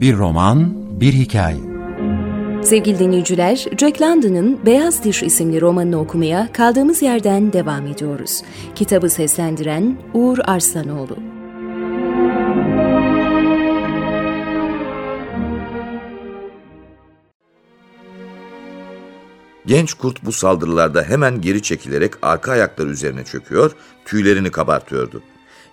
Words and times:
Bir 0.00 0.16
roman, 0.16 0.74
bir 1.00 1.12
hikaye. 1.12 1.56
Sevgili 2.64 2.98
dinleyiciler, 2.98 3.56
Jack 3.56 4.00
London'ın 4.00 4.66
Beyaz 4.66 5.04
Diş 5.04 5.22
isimli 5.22 5.60
romanını 5.60 6.00
okumaya 6.00 6.52
kaldığımız 6.52 7.02
yerden 7.02 7.52
devam 7.52 7.86
ediyoruz. 7.86 8.42
Kitabı 8.74 9.10
seslendiren 9.10 9.98
Uğur 10.14 10.38
Arslanoğlu. 10.44 11.16
Genç 19.66 19.94
kurt 19.94 20.24
bu 20.24 20.32
saldırılarda 20.32 21.02
hemen 21.02 21.40
geri 21.40 21.62
çekilerek 21.62 22.12
arka 22.22 22.52
ayakları 22.52 22.88
üzerine 22.88 23.24
çöküyor, 23.24 23.72
tüylerini 24.04 24.50
kabartıyordu. 24.50 25.22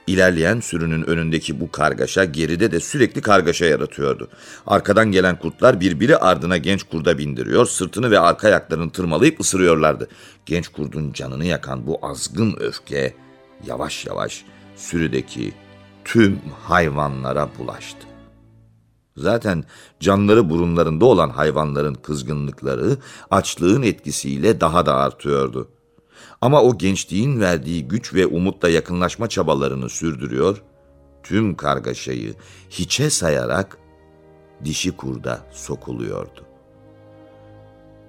İlerleyen 0.08 0.60
sürünün 0.60 1.04
önündeki 1.04 1.60
bu 1.60 1.72
kargaşa 1.72 2.26
geride 2.26 2.72
de 2.72 2.80
sürekli 2.80 3.22
kargaşa 3.22 3.66
yaratıyordu. 3.66 4.28
Arkadan 4.68 5.12
gelen 5.12 5.40
kurtlar 5.40 5.80
birbiri 5.80 6.18
ardına 6.18 6.58
genç 6.58 6.84
kurda 6.84 7.18
bindiriyor, 7.18 7.66
sırtını 7.66 8.12
ve 8.12 8.20
arka 8.20 8.48
ayaklarını 8.48 8.92
tırmalayıp 8.92 9.40
ısırıyorlardı. 9.40 10.08
Genç 10.46 10.68
kurdun 10.68 11.14
canını 11.14 11.46
yakan 11.46 11.88
bu 11.88 12.00
azgın 12.02 12.56
öfke 12.60 13.14
yavaş 13.68 14.06
yavaş 14.06 14.46
sürüdeki 14.76 15.54
tüm 16.06 16.40
hayvanlara 16.64 17.50
bulaştı. 17.60 18.08
Zaten 19.18 19.64
canları 20.00 20.50
burunlarında 20.50 21.06
olan 21.06 21.30
hayvanların 21.30 21.94
kızgınlıkları 21.94 22.98
açlığın 23.32 23.82
etkisiyle 23.82 24.62
daha 24.62 24.86
da 24.86 24.96
artıyordu. 24.96 25.70
Ama 26.42 26.62
o 26.62 26.78
gençliğin 26.78 27.40
verdiği 27.40 27.88
güç 27.88 28.14
ve 28.14 28.28
umutla 28.28 28.70
yakınlaşma 28.70 29.30
çabalarını 29.30 29.90
sürdürüyor, 29.90 30.64
tüm 31.24 31.56
kargaşayı 31.56 32.34
hiçe 32.70 33.10
sayarak 33.10 33.78
dişi 34.64 34.98
kurda 34.98 35.40
sokuluyordu. 35.52 36.46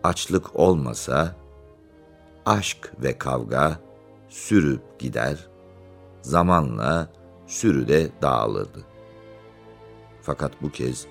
Açlık 0.02 0.56
olmasa 0.56 1.36
aşk 2.46 2.92
ve 3.02 3.18
kavga 3.18 3.80
sürüp 4.28 4.98
gider, 4.98 5.48
zamanla 6.22 7.12
sürü 7.46 7.88
de 7.88 8.10
dağılırdı. 8.22 8.84
Fakat 10.22 10.62
bu 10.62 10.70
kez 10.70 11.06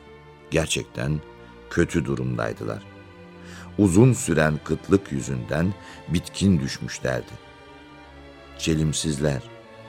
gerçekten 0.51 1.21
kötü 1.69 2.05
durumdaydılar. 2.05 2.96
Uzun 3.77 4.13
süren 4.13 4.59
kıtlık 4.63 5.11
yüzünden 5.11 5.73
bitkin 6.09 6.59
düşmüşlerdi. 6.59 7.31
Çelimsizler, 8.59 9.41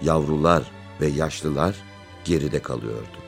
yavrular 0.02 0.62
ve 1.00 1.06
yaşlılar 1.06 1.76
geride 2.24 2.62
kalıyordu. 2.62 3.18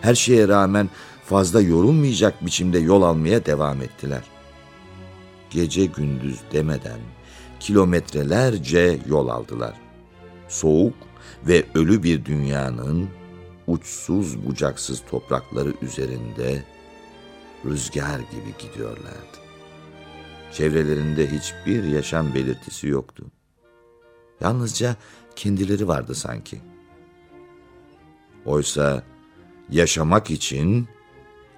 Her 0.00 0.14
şeye 0.14 0.48
rağmen 0.48 0.90
fazla 1.24 1.60
yorulmayacak 1.60 2.46
biçimde 2.46 2.78
yol 2.78 3.02
almaya 3.02 3.46
devam 3.46 3.82
ettiler. 3.82 4.22
Gece 5.50 5.84
gündüz 5.86 6.40
demeden 6.52 7.00
kilometrelerce 7.60 8.98
yol 9.06 9.28
aldılar. 9.28 9.74
Soğuk 10.48 10.94
ve 11.46 11.64
ölü 11.74 12.02
bir 12.02 12.24
dünyanın 12.24 13.08
uçsuz 13.66 14.46
bucaksız 14.46 15.02
toprakları 15.10 15.74
üzerinde 15.82 16.64
rüzgar 17.64 18.18
gibi 18.18 18.54
gidiyorlardı. 18.58 19.45
Çevrelerinde 20.52 21.30
hiçbir 21.30 21.84
yaşam 21.84 22.34
belirtisi 22.34 22.86
yoktu. 22.88 23.24
Yalnızca 24.40 24.96
kendileri 25.36 25.88
vardı 25.88 26.14
sanki. 26.14 26.60
Oysa 28.44 29.02
yaşamak 29.70 30.30
için 30.30 30.88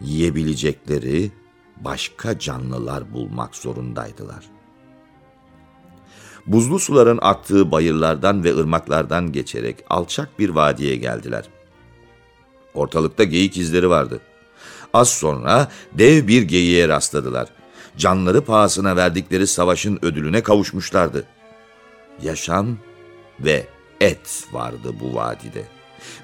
yiyebilecekleri 0.00 1.33
başka 1.77 2.39
canlılar 2.39 3.12
bulmak 3.12 3.56
zorundaydılar. 3.56 4.44
Buzlu 6.47 6.78
suların 6.78 7.19
aktığı 7.22 7.71
bayırlardan 7.72 8.44
ve 8.44 8.56
ırmaklardan 8.56 9.32
geçerek 9.32 9.84
alçak 9.91 10.38
bir 10.38 10.48
vadiye 10.48 10.97
geldiler. 10.97 11.48
Ortalıkta 12.75 13.25
geyik 13.25 13.56
izleri 13.56 13.91
vardı. 13.91 14.21
Az 14.93 15.09
sonra 15.09 15.69
dev 15.93 16.28
bir 16.28 16.43
geyiğe 16.43 16.88
rastladılar. 16.88 17.58
Canları 17.98 18.41
pahasına 18.44 18.97
verdikleri 18.97 19.47
savaşın 19.47 19.98
ödülüne 20.03 20.42
kavuşmuşlardı. 20.42 21.25
Yaşam 22.22 22.78
ve 23.41 23.66
et 24.00 24.44
vardı 24.53 24.94
bu 25.00 25.14
vadide. 25.14 25.64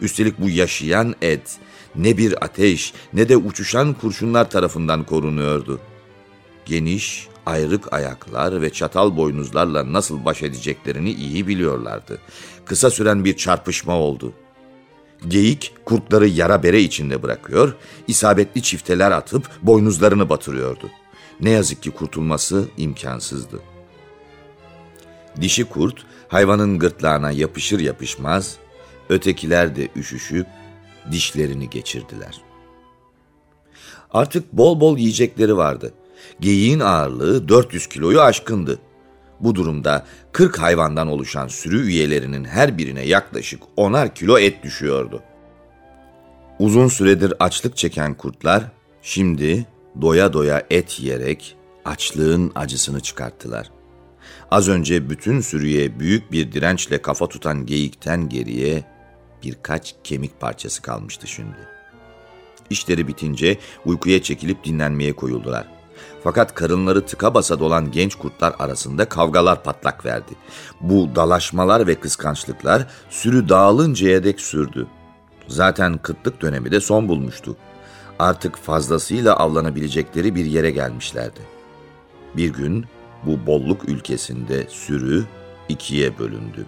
Üstelik 0.00 0.40
bu 0.40 0.48
yaşayan 0.48 1.14
et 1.22 1.58
ne 1.96 2.16
bir 2.18 2.44
ateş 2.44 2.92
ne 3.12 3.28
de 3.28 3.36
uçuşan 3.36 3.92
kurşunlar 3.92 4.50
tarafından 4.50 5.04
korunuyordu. 5.04 5.80
Geniş, 6.64 7.28
ayrık 7.46 7.92
ayaklar 7.92 8.62
ve 8.62 8.70
çatal 8.70 9.16
boynuzlarla 9.16 9.92
nasıl 9.92 10.24
baş 10.24 10.42
edeceklerini 10.42 11.12
iyi 11.12 11.46
biliyorlardı. 11.46 12.18
Kısa 12.64 12.90
süren 12.90 13.24
bir 13.24 13.36
çarpışma 13.36 13.96
oldu. 13.96 14.32
Geyik 15.28 15.72
kurtları 15.84 16.26
yara 16.26 16.62
bere 16.62 16.80
içinde 16.80 17.22
bırakıyor, 17.22 17.74
isabetli 18.08 18.62
çifteler 18.62 19.10
atıp 19.10 19.50
boynuzlarını 19.62 20.28
batırıyordu. 20.28 20.90
Ne 21.40 21.50
yazık 21.50 21.82
ki 21.82 21.90
kurtulması 21.90 22.68
imkansızdı. 22.76 23.60
Dişi 25.40 25.64
kurt 25.64 26.06
hayvanın 26.28 26.78
gırtlağına 26.78 27.30
yapışır 27.30 27.80
yapışmaz, 27.80 28.56
ötekiler 29.08 29.76
de 29.76 29.88
üşüşüp 29.96 30.46
dişlerini 31.10 31.70
geçirdiler. 31.70 32.40
Artık 34.10 34.52
bol 34.52 34.80
bol 34.80 34.98
yiyecekleri 34.98 35.56
vardı. 35.56 35.94
Geyiğin 36.40 36.80
ağırlığı 36.80 37.48
400 37.48 37.86
kiloyu 37.86 38.20
aşkındı. 38.20 38.78
Bu 39.40 39.54
durumda 39.54 40.06
40 40.32 40.58
hayvandan 40.58 41.08
oluşan 41.08 41.48
sürü 41.48 41.86
üyelerinin 41.86 42.44
her 42.44 42.78
birine 42.78 43.06
yaklaşık 43.06 43.62
10'ar 43.76 44.14
kilo 44.14 44.38
et 44.38 44.62
düşüyordu. 44.62 45.22
Uzun 46.58 46.88
süredir 46.88 47.34
açlık 47.40 47.76
çeken 47.76 48.14
kurtlar 48.14 48.64
şimdi 49.02 49.66
doya 50.00 50.32
doya 50.32 50.66
et 50.70 51.00
yiyerek 51.00 51.56
açlığın 51.84 52.52
acısını 52.54 53.00
çıkarttılar. 53.00 53.70
Az 54.50 54.68
önce 54.68 55.10
bütün 55.10 55.40
sürüye 55.40 56.00
büyük 56.00 56.32
bir 56.32 56.52
dirençle 56.52 57.02
kafa 57.02 57.28
tutan 57.28 57.66
geyikten 57.66 58.28
geriye 58.28 58.84
birkaç 59.44 59.94
kemik 60.04 60.40
parçası 60.40 60.82
kalmıştı 60.82 61.26
şimdi. 61.26 61.68
İşleri 62.70 63.08
bitince 63.08 63.58
uykuya 63.84 64.22
çekilip 64.22 64.64
dinlenmeye 64.64 65.12
koyuldular. 65.12 65.68
Fakat 66.24 66.54
karınları 66.54 67.06
tıka 67.06 67.34
basa 67.34 67.60
dolan 67.60 67.92
genç 67.92 68.14
kurtlar 68.14 68.54
arasında 68.58 69.08
kavgalar 69.08 69.62
patlak 69.62 70.04
verdi. 70.06 70.32
Bu 70.80 71.14
dalaşmalar 71.14 71.86
ve 71.86 71.94
kıskançlıklar 71.94 72.86
sürü 73.10 73.48
dağılıncaya 73.48 74.24
dek 74.24 74.40
sürdü. 74.40 74.86
Zaten 75.48 75.98
kıtlık 75.98 76.42
dönemi 76.42 76.70
de 76.70 76.80
son 76.80 77.08
bulmuştu. 77.08 77.56
Artık 78.18 78.56
fazlasıyla 78.56 79.36
avlanabilecekleri 79.36 80.34
bir 80.34 80.44
yere 80.44 80.70
gelmişlerdi. 80.70 81.40
Bir 82.36 82.48
gün 82.48 82.86
bu 83.26 83.46
bolluk 83.46 83.88
ülkesinde 83.88 84.66
sürü 84.68 85.24
ikiye 85.68 86.18
bölündü. 86.18 86.66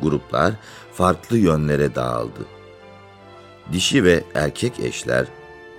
Gruplar 0.00 0.54
farklı 0.92 1.38
yönlere 1.38 1.94
dağıldı. 1.94 2.46
Dişi 3.72 4.04
ve 4.04 4.24
erkek 4.34 4.80
eşler 4.80 5.26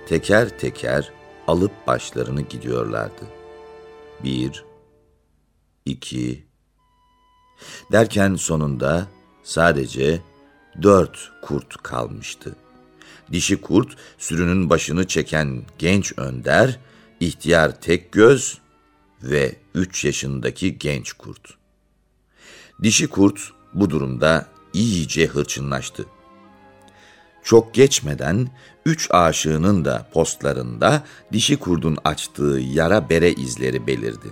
teker 0.08 0.58
teker 0.58 1.12
alıp 1.46 1.86
başlarını 1.86 2.40
gidiyorlardı. 2.40 3.24
Bir, 4.24 4.64
iki, 5.84 6.44
derken 7.92 8.34
sonunda 8.34 9.06
sadece 9.42 10.20
dört 10.82 11.32
kurt 11.42 11.82
kalmıştı. 11.82 12.56
Dişi 13.34 13.60
kurt 13.60 13.96
sürünün 14.18 14.70
başını 14.70 15.06
çeken 15.06 15.62
genç 15.78 16.12
önder, 16.16 16.78
ihtiyar 17.20 17.80
tek 17.80 18.12
göz 18.12 18.58
ve 19.22 19.56
üç 19.74 20.04
yaşındaki 20.04 20.78
genç 20.78 21.12
kurt. 21.12 21.54
Dişi 22.82 23.06
kurt 23.06 23.40
bu 23.72 23.90
durumda 23.90 24.46
iyice 24.72 25.26
hırçınlaştı. 25.26 26.06
Çok 27.44 27.74
geçmeden 27.74 28.50
üç 28.86 29.10
aşığının 29.10 29.84
da 29.84 30.08
postlarında 30.12 31.04
dişi 31.32 31.56
kurdun 31.56 31.98
açtığı 32.04 32.60
yara 32.62 33.10
bere 33.10 33.32
izleri 33.32 33.86
belirdi. 33.86 34.28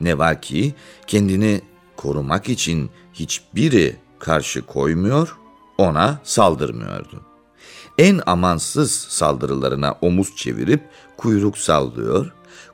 Ne 0.00 0.18
var 0.18 0.42
ki 0.42 0.74
kendini 1.06 1.60
korumak 1.96 2.48
için 2.48 2.90
hiçbiri 3.14 3.96
karşı 4.18 4.66
koymuyor, 4.66 5.36
ona 5.78 6.20
saldırmıyordu. 6.24 7.33
En 7.98 8.20
amansız 8.26 8.92
saldırılarına 8.92 9.92
omuz 10.00 10.36
çevirip 10.36 10.80
kuyruk 11.16 11.58
sallıyor, 11.58 12.32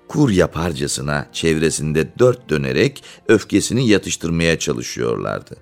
kur 0.08 0.30
yaparcasına 0.30 1.26
çevresinde 1.32 2.18
dört 2.18 2.50
dönerek 2.50 3.04
öfkesini 3.28 3.88
yatıştırmaya 3.88 4.58
çalışıyorlardı. 4.58 5.56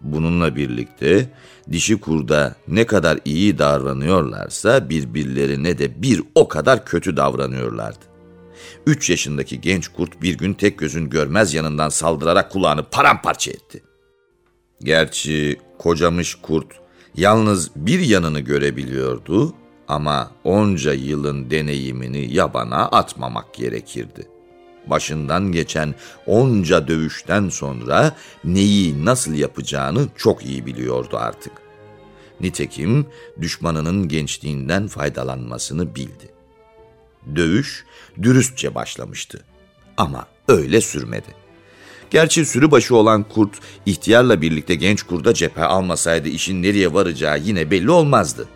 Bununla 0.00 0.56
birlikte 0.56 1.30
dişi 1.72 2.00
kurda 2.00 2.56
ne 2.68 2.86
kadar 2.86 3.18
iyi 3.24 3.58
davranıyorlarsa 3.58 4.90
birbirlerine 4.90 5.78
de 5.78 6.02
bir 6.02 6.22
o 6.34 6.48
kadar 6.48 6.84
kötü 6.84 7.16
davranıyorlardı. 7.16 8.04
Üç 8.86 9.10
yaşındaki 9.10 9.60
genç 9.60 9.88
kurt 9.88 10.22
bir 10.22 10.38
gün 10.38 10.54
tek 10.54 10.78
gözün 10.78 11.10
görmez 11.10 11.54
yanından 11.54 11.88
saldırarak 11.88 12.52
kulağını 12.52 12.84
paramparça 12.84 13.50
etti. 13.50 13.82
Gerçi 14.82 15.60
kocamış 15.78 16.34
kurt 16.34 16.85
yalnız 17.16 17.70
bir 17.76 18.00
yanını 18.00 18.40
görebiliyordu 18.40 19.54
ama 19.88 20.30
onca 20.44 20.92
yılın 20.92 21.50
deneyimini 21.50 22.34
yabana 22.34 22.88
atmamak 22.88 23.54
gerekirdi. 23.54 24.28
Başından 24.86 25.52
geçen 25.52 25.94
onca 26.26 26.88
dövüşten 26.88 27.48
sonra 27.48 28.16
neyi 28.44 29.04
nasıl 29.04 29.34
yapacağını 29.34 30.08
çok 30.16 30.46
iyi 30.46 30.66
biliyordu 30.66 31.16
artık. 31.16 31.52
Nitekim 32.40 33.06
düşmanının 33.40 34.08
gençliğinden 34.08 34.86
faydalanmasını 34.86 35.94
bildi. 35.94 36.30
Dövüş 37.36 37.84
dürüstçe 38.22 38.74
başlamıştı 38.74 39.44
ama 39.96 40.26
öyle 40.48 40.80
sürmedi. 40.80 41.45
Gerçi 42.10 42.46
sürübaşı 42.46 42.96
olan 42.96 43.22
kurt 43.22 43.50
ihtiyarla 43.86 44.42
birlikte 44.42 44.74
genç 44.74 45.02
kurda 45.02 45.34
cephe 45.34 45.64
almasaydı 45.64 46.28
işin 46.28 46.62
nereye 46.62 46.92
varacağı 46.92 47.38
yine 47.38 47.70
belli 47.70 47.90
olmazdı. 47.90 48.48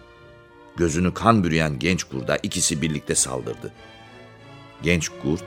Gözünü 0.77 1.15
kan 1.15 1.45
bürüyen 1.45 1.79
genç 1.79 2.05
kurda 2.05 2.37
ikisi 2.37 2.83
birlikte 2.83 3.15
saldırdı. 3.15 3.73
Genç 4.83 5.09
kurt 5.09 5.45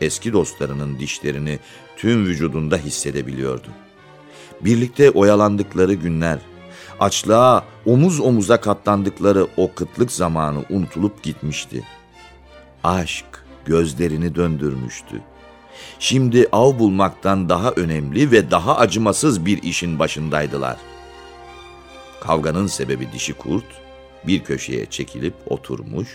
eski 0.00 0.32
dostlarının 0.32 0.98
dişlerini 0.98 1.58
tüm 1.96 2.26
vücudunda 2.26 2.76
hissedebiliyordu. 2.76 3.68
Birlikte 4.60 5.10
oyalandıkları 5.10 5.94
günler, 5.94 6.38
açlığa 7.00 7.64
omuz 7.86 8.20
omuza 8.20 8.60
katlandıkları 8.60 9.46
o 9.56 9.74
kıtlık 9.74 10.12
zamanı 10.12 10.64
unutulup 10.70 11.22
gitmişti. 11.22 11.84
Aşk 12.84 13.26
gözlerini 13.64 14.34
döndürmüştü. 14.34 15.22
Şimdi 15.98 16.48
av 16.52 16.78
bulmaktan 16.78 17.48
daha 17.48 17.70
önemli 17.70 18.30
ve 18.30 18.50
daha 18.50 18.76
acımasız 18.76 19.46
bir 19.46 19.62
işin 19.62 19.98
başındaydılar. 19.98 20.76
Kavganın 22.20 22.66
sebebi 22.66 23.12
dişi 23.12 23.32
kurt 23.32 23.64
bir 24.26 24.44
köşeye 24.44 24.86
çekilip 24.86 25.34
oturmuş, 25.46 26.08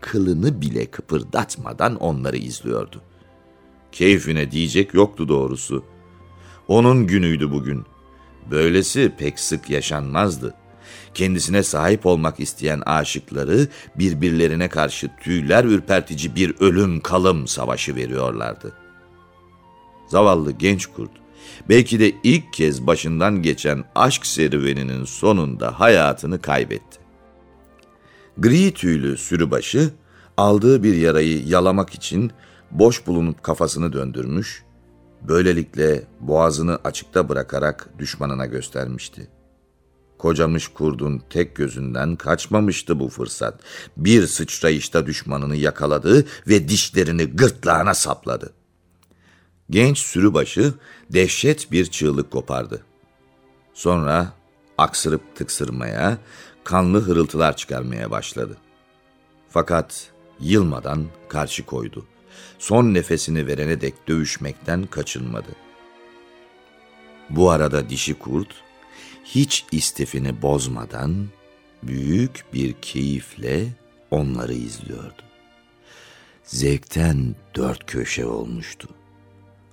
kılını 0.00 0.60
bile 0.60 0.86
kıpırdatmadan 0.86 1.96
onları 1.96 2.36
izliyordu. 2.36 3.00
Keyfine 3.92 4.50
diyecek 4.50 4.94
yoktu 4.94 5.28
doğrusu. 5.28 5.84
Onun 6.68 7.06
günüydü 7.06 7.50
bugün. 7.50 7.84
Böylesi 8.50 9.12
pek 9.18 9.38
sık 9.38 9.70
yaşanmazdı. 9.70 10.54
Kendisine 11.14 11.62
sahip 11.62 12.06
olmak 12.06 12.40
isteyen 12.40 12.80
aşıkları 12.80 13.68
birbirlerine 13.98 14.68
karşı 14.68 15.10
tüyler 15.22 15.64
ürpertici 15.64 16.36
bir 16.36 16.54
ölüm 16.60 17.00
kalım 17.00 17.48
savaşı 17.48 17.96
veriyorlardı. 17.96 18.81
Zavallı 20.12 20.50
genç 20.52 20.86
kurt 20.86 21.10
belki 21.68 22.00
de 22.00 22.12
ilk 22.22 22.52
kez 22.52 22.86
başından 22.86 23.42
geçen 23.42 23.84
aşk 23.94 24.26
serüveninin 24.26 25.04
sonunda 25.04 25.80
hayatını 25.80 26.40
kaybetti. 26.40 26.98
Gri 28.38 28.74
tüylü 28.74 29.16
sürübaşı 29.16 29.90
aldığı 30.36 30.82
bir 30.82 30.94
yarayı 30.94 31.46
yalamak 31.46 31.94
için 31.94 32.32
boş 32.70 33.06
bulunup 33.06 33.42
kafasını 33.42 33.92
döndürmüş, 33.92 34.64
böylelikle 35.22 36.02
boğazını 36.20 36.78
açıkta 36.84 37.28
bırakarak 37.28 37.88
düşmanına 37.98 38.46
göstermişti. 38.46 39.28
Kocamış 40.18 40.68
kurdun 40.68 41.22
tek 41.30 41.56
gözünden 41.56 42.16
kaçmamıştı 42.16 43.00
bu 43.00 43.08
fırsat. 43.08 43.60
Bir 43.96 44.26
sıçrayışta 44.26 45.06
düşmanını 45.06 45.56
yakaladı 45.56 46.24
ve 46.48 46.68
dişlerini 46.68 47.24
gırtlağına 47.24 47.94
sapladı. 47.94 48.52
Genç 49.72 49.98
sürübaşı 49.98 50.74
dehşet 51.10 51.72
bir 51.72 51.86
çığlık 51.86 52.30
kopardı. 52.30 52.82
Sonra 53.74 54.32
aksırıp 54.78 55.36
tıksırmaya, 55.36 56.18
kanlı 56.64 57.00
hırıltılar 57.00 57.56
çıkarmaya 57.56 58.10
başladı. 58.10 58.56
Fakat 59.48 60.10
yılmadan 60.40 61.06
karşı 61.28 61.66
koydu. 61.66 62.06
Son 62.58 62.94
nefesini 62.94 63.46
verene 63.46 63.80
dek 63.80 64.08
dövüşmekten 64.08 64.86
kaçınmadı. 64.86 65.52
Bu 67.30 67.50
arada 67.50 67.90
dişi 67.90 68.14
kurt 68.14 68.54
hiç 69.24 69.64
istifini 69.72 70.42
bozmadan 70.42 71.28
büyük 71.82 72.44
bir 72.52 72.72
keyifle 72.72 73.68
onları 74.10 74.54
izliyordu. 74.54 75.22
Zevkten 76.44 77.34
dört 77.54 77.86
köşe 77.86 78.26
olmuştu. 78.26 78.88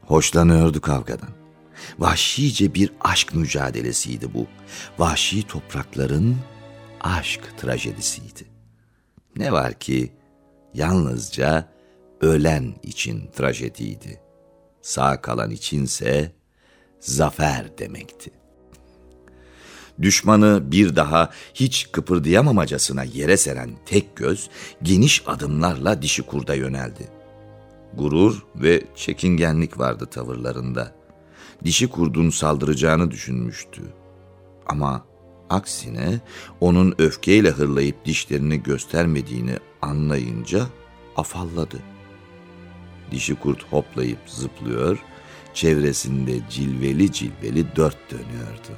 Hoşlanıyordu 0.10 0.82
kavgadan. 0.82 1.30
Vahşice 2.00 2.74
bir 2.74 2.92
aşk 3.02 3.36
mücadelesiydi 3.36 4.34
bu. 4.34 4.48
Vahşi 4.98 5.48
toprakların 5.48 6.38
aşk 7.02 7.58
trajedisiydi. 7.58 8.46
Ne 9.36 9.52
var 9.52 9.74
ki 9.74 10.12
yalnızca 10.74 11.70
ölen 12.22 12.76
için 12.84 13.30
trajediydi. 13.36 14.22
Sağ 14.82 15.22
kalan 15.22 15.52
içinse 15.52 16.32
zafer 17.00 17.78
demekti. 17.78 18.32
Düşmanı 20.02 20.72
bir 20.72 20.96
daha 20.96 21.30
hiç 21.54 21.92
kıpırdayamamacasına 21.92 23.04
yere 23.04 23.38
seren 23.38 23.70
tek 23.86 24.16
göz 24.16 24.50
geniş 24.84 25.24
adımlarla 25.28 26.02
dişi 26.02 26.22
kurda 26.24 26.56
yöneldi. 26.56 27.19
Gurur 27.94 28.44
ve 28.56 28.84
çekingenlik 28.96 29.80
vardı 29.80 30.06
tavırlarında. 30.06 30.96
Dişi 31.64 31.88
kurdun 31.88 32.30
saldıracağını 32.30 33.12
düşünmüştü. 33.12 33.82
Ama 34.66 35.06
aksine 35.50 36.20
onun 36.60 36.96
öfkeyle 36.98 37.50
hırlayıp 37.50 38.06
dişlerini 38.06 38.64
göstermediğini 38.64 39.58
anlayınca 39.82 40.68
afalladı. 41.16 41.80
Dişi 43.12 43.36
kurt 43.36 43.64
hoplayıp 43.72 44.20
zıplıyor, 44.28 45.00
çevresinde 45.54 46.40
cilveli 46.50 47.12
cilveli 47.12 47.76
dört 47.76 48.12
dönüyordu. 48.12 48.72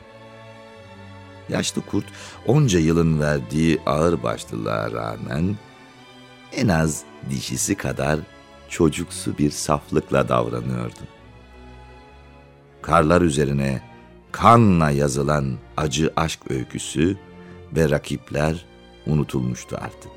Yaşlı 1.49 1.81
kurt 1.81 2.05
onca 2.47 2.79
yılın 2.79 3.19
verdiği 3.19 3.79
ağır 3.85 4.23
başlılığa 4.23 4.91
rağmen 4.91 5.55
en 6.53 6.67
az 6.67 7.03
dişisi 7.29 7.75
kadar 7.75 8.19
çocuksu 8.71 9.37
bir 9.37 9.51
saflıkla 9.51 10.29
davranıyordu. 10.29 10.99
Karlar 12.81 13.21
üzerine 13.21 13.81
kanla 14.31 14.89
yazılan 14.89 15.57
acı 15.77 16.13
aşk 16.15 16.51
öyküsü 16.51 17.17
ve 17.75 17.89
rakipler 17.89 18.65
unutulmuştu 19.07 19.77
artık. 19.81 20.11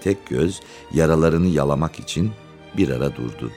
Tek 0.00 0.26
göz 0.26 0.60
yaralarını 0.92 1.46
yalamak 1.46 1.98
için 1.98 2.32
bir 2.76 2.88
ara 2.88 3.16
durdu. 3.16 3.50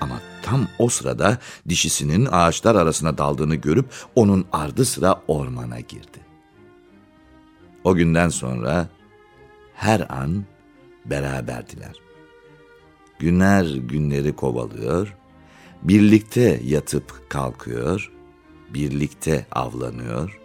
Ama 0.00 0.20
tam 0.42 0.68
o 0.78 0.88
sırada 0.88 1.38
dişisinin 1.68 2.28
ağaçlar 2.32 2.74
arasına 2.74 3.18
daldığını 3.18 3.54
görüp 3.54 3.86
onun 4.14 4.46
ardı 4.52 4.84
sıra 4.84 5.22
ormana 5.28 5.80
girdi. 5.80 6.18
O 7.84 7.94
günden 7.94 8.28
sonra 8.28 8.88
her 9.74 10.06
an 10.22 10.44
beraberdiler. 11.06 12.07
Günler 13.18 13.64
günleri 13.64 14.36
kovalıyor, 14.36 15.16
birlikte 15.82 16.60
yatıp 16.64 17.30
kalkıyor, 17.30 18.12
birlikte 18.74 19.46
avlanıyor, 19.52 20.38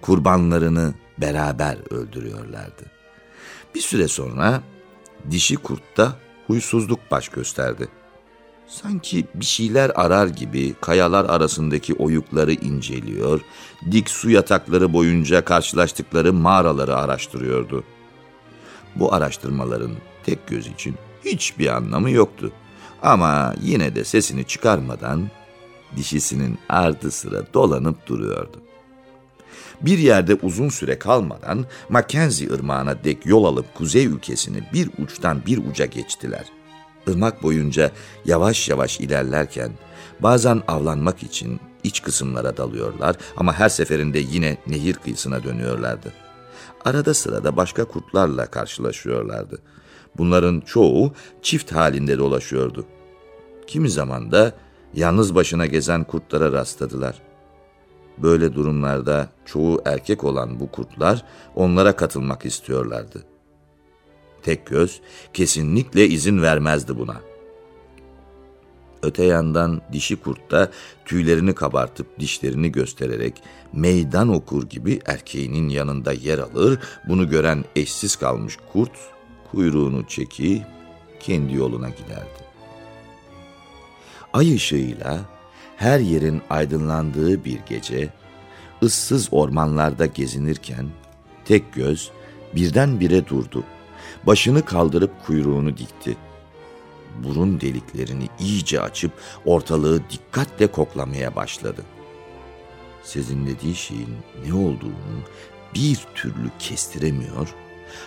kurbanlarını 0.00 0.94
beraber 1.18 1.76
öldürüyorlardı. 1.90 2.90
Bir 3.74 3.80
süre 3.80 4.08
sonra 4.08 4.62
dişi 5.30 5.56
kurtta 5.56 6.16
huysuzluk 6.46 7.10
baş 7.10 7.28
gösterdi. 7.28 7.88
Sanki 8.68 9.24
bir 9.34 9.44
şeyler 9.44 9.92
arar 9.94 10.26
gibi 10.26 10.74
kayalar 10.80 11.24
arasındaki 11.24 11.94
oyukları 11.94 12.52
inceliyor, 12.52 13.40
dik 13.90 14.10
su 14.10 14.30
yatakları 14.30 14.92
boyunca 14.92 15.44
karşılaştıkları 15.44 16.32
mağaraları 16.32 16.96
araştırıyordu. 16.96 17.84
Bu 18.96 19.14
araştırmaların 19.14 19.92
tek 20.24 20.46
göz 20.46 20.66
için 20.66 20.94
hiçbir 21.24 21.66
anlamı 21.76 22.10
yoktu. 22.10 22.52
Ama 23.02 23.54
yine 23.62 23.94
de 23.94 24.04
sesini 24.04 24.44
çıkarmadan 24.44 25.30
dişisinin 25.96 26.58
ardı 26.68 27.10
sıra 27.10 27.54
dolanıp 27.54 28.06
duruyordu. 28.06 28.60
Bir 29.80 29.98
yerde 29.98 30.34
uzun 30.34 30.68
süre 30.68 30.98
kalmadan 30.98 31.66
Mackenzie 31.88 32.50
ırmağına 32.52 33.04
dek 33.04 33.26
yol 33.26 33.44
alıp 33.44 33.74
kuzey 33.74 34.04
ülkesini 34.04 34.62
bir 34.72 34.90
uçtan 34.98 35.46
bir 35.46 35.58
uca 35.70 35.86
geçtiler. 35.86 36.44
Irmak 37.06 37.42
boyunca 37.42 37.92
yavaş 38.24 38.68
yavaş 38.68 39.00
ilerlerken 39.00 39.70
bazen 40.20 40.62
avlanmak 40.68 41.22
için, 41.22 41.60
iç 41.84 42.02
kısımlara 42.02 42.56
dalıyorlar 42.56 43.16
ama 43.36 43.52
her 43.52 43.68
seferinde 43.68 44.18
yine 44.18 44.56
nehir 44.66 44.94
kıyısına 44.94 45.44
dönüyorlardı. 45.44 46.12
Arada 46.84 47.14
sırada 47.14 47.56
başka 47.56 47.84
kurtlarla 47.84 48.46
karşılaşıyorlardı. 48.46 49.58
Bunların 50.16 50.60
çoğu 50.60 51.12
çift 51.42 51.72
halinde 51.72 52.18
dolaşıyordu. 52.18 52.84
Kimi 53.66 53.90
zaman 53.90 54.32
da 54.32 54.52
yalnız 54.94 55.34
başına 55.34 55.66
gezen 55.66 56.04
kurtlara 56.04 56.52
rastladılar. 56.52 57.22
Böyle 58.18 58.54
durumlarda 58.54 59.28
çoğu 59.44 59.82
erkek 59.84 60.24
olan 60.24 60.60
bu 60.60 60.70
kurtlar 60.70 61.24
onlara 61.54 61.96
katılmak 61.96 62.46
istiyorlardı. 62.46 63.22
Tek 64.42 64.66
göz 64.66 65.00
kesinlikle 65.34 66.08
izin 66.08 66.42
vermezdi 66.42 66.98
buna. 66.98 67.29
Öte 69.02 69.24
yandan 69.24 69.82
dişi 69.92 70.16
kurt 70.16 70.50
da 70.50 70.70
tüylerini 71.04 71.54
kabartıp 71.54 72.20
dişlerini 72.20 72.72
göstererek 72.72 73.42
meydan 73.72 74.28
okur 74.28 74.68
gibi 74.68 75.00
erkeğinin 75.06 75.68
yanında 75.68 76.12
yer 76.12 76.38
alır. 76.38 76.78
Bunu 77.08 77.30
gören 77.30 77.64
eşsiz 77.76 78.16
kalmış 78.16 78.58
kurt 78.72 78.92
kuyruğunu 79.50 80.06
çeki 80.08 80.62
kendi 81.20 81.54
yoluna 81.54 81.88
giderdi. 81.88 82.40
Ay 84.32 84.54
ışığıyla 84.54 85.20
her 85.76 86.00
yerin 86.00 86.42
aydınlandığı 86.50 87.44
bir 87.44 87.58
gece, 87.68 88.08
ıssız 88.82 89.28
ormanlarda 89.30 90.06
gezinirken 90.06 90.86
tek 91.44 91.72
göz 91.72 92.10
birdenbire 92.54 93.26
durdu. 93.26 93.64
Başını 94.26 94.64
kaldırıp 94.64 95.26
kuyruğunu 95.26 95.76
dikti. 95.76 96.16
Burun 97.24 97.60
deliklerini 97.60 98.28
iyice 98.40 98.80
açıp 98.80 99.12
ortalığı 99.44 100.10
dikkatle 100.10 100.66
koklamaya 100.66 101.36
başladı. 101.36 101.84
Sezinlediği 103.02 103.76
şeyin 103.76 104.16
ne 104.46 104.54
olduğunu 104.54 105.20
bir 105.74 105.98
türlü 106.14 106.50
kestiremiyor, 106.58 107.54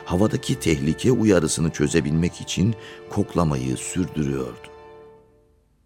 havadaki 0.06 0.60
tehlike 0.60 1.12
uyarısını 1.12 1.70
çözebilmek 1.70 2.42
için 2.42 2.76
koklamayı 3.10 3.78
sürdürüyordu. 3.78 4.68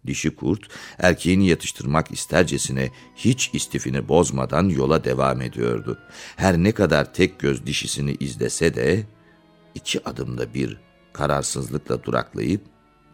Dişi 0.06 0.36
kurt 0.36 0.68
erkeğini 0.98 1.48
yatıştırmak 1.48 2.10
istercesine 2.10 2.90
hiç 3.16 3.50
istifini 3.52 4.08
bozmadan 4.08 4.68
yola 4.68 5.04
devam 5.04 5.40
ediyordu. 5.40 5.98
Her 6.36 6.58
ne 6.58 6.72
kadar 6.72 7.14
tek 7.14 7.38
göz 7.38 7.66
dişisini 7.66 8.16
izlese 8.20 8.74
de 8.74 9.06
iki 9.74 10.08
adımda 10.08 10.54
bir 10.54 10.80
kararsızlıkla 11.12 12.04
duraklayıp 12.04 12.62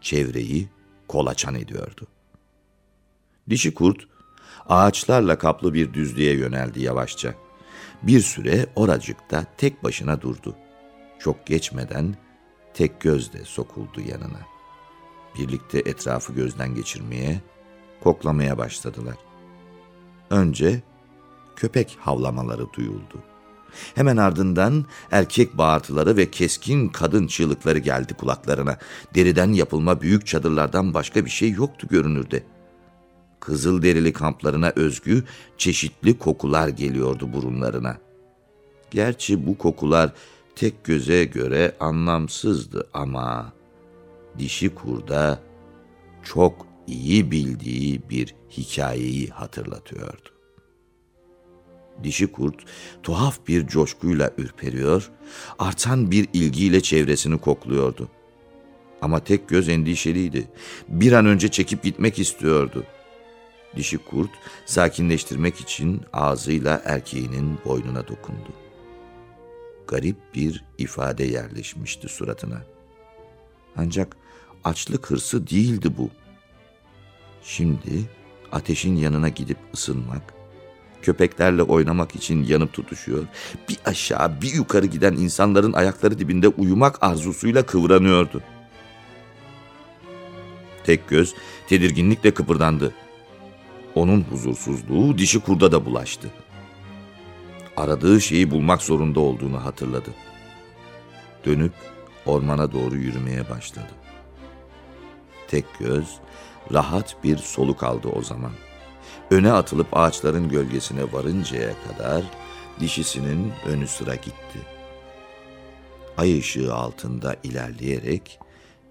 çevreyi 0.05 0.69
kolaçan 1.09 1.55
ediyordu. 1.55 2.07
Dişi 3.51 3.75
kurt 3.75 4.09
ağaçlarla 4.69 5.39
kaplı 5.39 5.75
bir 5.75 5.95
düzlüğe 5.95 6.33
yöneldi 6.33 6.83
yavaşça. 6.83 7.35
Bir 8.03 8.21
süre 8.21 8.67
oracıkta 8.77 9.45
tek 9.59 9.85
başına 9.85 10.21
durdu. 10.23 10.57
Çok 11.19 11.47
geçmeden 11.47 12.17
tek 12.75 13.01
göz 13.01 13.33
de 13.33 13.45
sokuldu 13.45 14.01
yanına 14.01 14.55
birlikte 15.39 15.79
etrafı 15.79 16.33
gözden 16.33 16.75
geçirmeye, 16.75 17.41
koklamaya 18.03 18.59
başladılar. 18.59 19.17
Önce 20.31 20.83
köpek 21.57 21.97
havlamaları 22.01 22.73
duyuldu. 22.73 23.23
Hemen 23.95 24.17
ardından 24.17 24.85
erkek 25.11 25.59
bağırtıları 25.59 26.17
ve 26.17 26.31
keskin 26.31 26.89
kadın 26.89 27.27
çığlıkları 27.27 27.79
geldi 27.79 28.15
kulaklarına. 28.15 28.79
Deriden 29.15 29.53
yapılma 29.53 30.01
büyük 30.01 30.27
çadırlardan 30.27 30.95
başka 30.95 31.25
bir 31.25 31.31
şey 31.31 31.51
yoktu 31.51 31.87
görünürde. 31.91 32.43
Kızıl 33.41 33.83
derili 33.83 34.13
kamplarına 34.13 34.73
özgü 34.77 35.25
çeşitli 35.59 36.19
kokular 36.19 36.69
geliyordu 36.69 37.33
burunlarına. 37.33 37.99
Gerçi 38.91 39.47
bu 39.47 39.59
kokular 39.59 40.13
tek 40.57 40.85
göze 40.85 41.25
göre 41.25 41.77
anlamsızdı 41.81 42.89
ama 42.95 43.53
dişi 44.39 44.75
kurda 44.75 45.41
çok 46.23 46.67
iyi 46.87 47.31
bildiği 47.31 48.09
bir 48.11 48.35
hikayeyi 48.51 49.29
hatırlatıyordu. 49.29 50.34
Dişi 52.03 52.33
kurt 52.33 52.55
tuhaf 53.03 53.39
bir 53.49 53.67
coşkuyla 53.67 54.31
ürperiyor, 54.39 55.11
artan 55.59 56.11
bir 56.11 56.29
ilgiyle 56.33 56.81
çevresini 56.81 57.39
kokluyordu. 57.39 58.09
Ama 59.03 59.21
tek 59.21 59.49
göz 59.49 59.69
endişeliydi. 59.69 60.49
Bir 60.89 61.13
an 61.13 61.27
önce 61.27 61.49
çekip 61.49 61.83
gitmek 61.83 62.19
istiyordu. 62.19 62.85
Dişi 63.77 63.99
kurt 63.99 64.31
sakinleştirmek 64.67 65.61
için 65.61 66.03
ağzıyla 66.13 66.83
erkeğinin 66.85 67.59
boynuna 67.65 68.09
dokundu. 68.09 68.53
Garip 69.89 70.17
bir 70.35 70.65
ifade 70.79 71.25
yerleşmişti 71.25 72.09
suratına. 72.09 72.63
Ancak 73.77 74.17
açlık 74.65 75.11
hırsı 75.11 75.47
değildi 75.47 75.93
bu. 75.99 76.11
Şimdi 77.43 78.05
ateşin 78.53 78.97
yanına 78.97 79.29
gidip 79.29 79.59
ısınmak, 79.75 80.35
köpeklerle 81.05 81.63
oynamak 81.63 82.17
için 82.17 82.45
yanıp 82.45 82.73
tutuşuyor, 82.73 83.25
bir 83.69 83.79
aşağı 83.85 84.41
bir 84.41 84.55
yukarı 84.55 84.87
giden 84.87 85.13
insanların 85.13 85.73
ayakları 85.73 86.19
dibinde 86.19 86.49
uyumak 86.49 87.03
arzusuyla 87.03 87.67
kıvranıyordu. 87.67 88.43
Tek 90.85 91.09
göz 91.09 91.35
tedirginlikle 91.69 92.35
kıpırdandı. 92.35 92.95
Onun 93.95 94.21
huzursuzluğu 94.23 95.19
dişi 95.19 95.41
kurda 95.41 95.73
da 95.73 95.87
bulaştı. 95.87 96.31
Aradığı 97.77 98.21
şeyi 98.21 98.51
bulmak 98.51 98.83
zorunda 98.83 99.21
olduğunu 99.21 99.65
hatırladı. 99.65 100.11
Dönüp 101.45 101.73
ormana 102.27 102.73
doğru 102.73 102.97
yürümeye 102.97 103.51
başladı. 103.51 103.91
Tek 105.49 105.65
göz 105.79 106.19
rahat 106.73 107.17
bir 107.25 107.37
soluk 107.37 107.83
aldı 107.83 108.09
o 108.09 108.23
zaman. 108.23 108.53
Öne 109.31 109.53
atılıp 109.53 109.87
ağaçların 109.93 110.49
gölgesine 110.49 111.13
varıncaya 111.13 111.73
kadar 111.89 112.25
dişisinin 112.81 113.53
önü 113.67 113.87
sıra 113.87 114.15
gitti. 114.15 114.59
Ay 116.17 116.39
ışığı 116.39 116.75
altında 116.75 117.37
ilerleyerek 117.43 118.39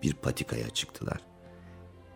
bir 0.03 0.13
patikaya 0.13 0.69
çıktılar. 0.69 1.19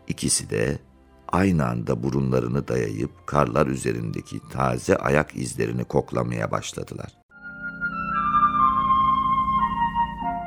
İkisi 0.08 0.50
de 0.50 0.80
aynı 1.28 1.66
anda 1.66 2.04
burunlarını 2.04 2.68
dayayıp 2.68 3.28
karlar 3.28 3.68
üzerindeki 3.68 4.40
taze 4.52 4.96
ayak 4.96 5.36
izlerini 5.36 5.84
koklamaya 5.84 6.52
başladılar. 6.52 7.18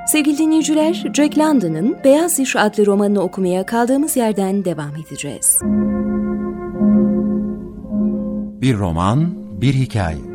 Sevgili 0.06 0.38
dinleyiciler, 0.38 1.12
Jack 1.14 1.38
London'ın 1.38 1.96
Beyaz 2.04 2.38
Diş 2.38 2.56
adlı 2.56 2.86
romanını 2.86 3.20
okumaya 3.20 3.66
kaldığımız 3.66 4.16
yerden 4.16 4.64
devam 4.64 4.96
edeceğiz. 4.96 5.60
Bir 8.60 8.78
roman, 8.78 9.34
bir 9.60 9.74
hikaye. 9.74 10.29